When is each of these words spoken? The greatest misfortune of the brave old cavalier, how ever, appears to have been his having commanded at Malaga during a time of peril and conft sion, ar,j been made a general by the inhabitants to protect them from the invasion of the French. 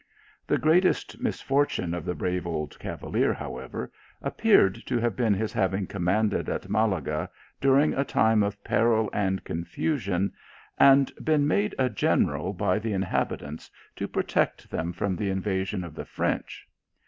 The 0.47 0.57
greatest 0.57 1.21
misfortune 1.21 1.93
of 1.93 2.05
the 2.05 2.15
brave 2.15 2.47
old 2.47 2.79
cavalier, 2.79 3.35
how 3.35 3.59
ever, 3.59 3.91
appears 4.19 4.83
to 4.85 4.97
have 4.97 5.15
been 5.15 5.35
his 5.35 5.53
having 5.53 5.85
commanded 5.85 6.49
at 6.49 6.67
Malaga 6.67 7.29
during 7.59 7.93
a 7.93 8.03
time 8.03 8.41
of 8.41 8.63
peril 8.63 9.11
and 9.13 9.43
conft 9.43 9.99
sion, 9.99 10.33
ar,j 10.79 11.13
been 11.23 11.45
made 11.47 11.75
a 11.77 11.87
general 11.87 12.51
by 12.51 12.79
the 12.79 12.93
inhabitants 12.93 13.69
to 13.95 14.07
protect 14.07 14.71
them 14.71 14.91
from 14.91 15.15
the 15.15 15.29
invasion 15.29 15.83
of 15.83 15.93
the 15.93 16.05
French. 16.05 16.67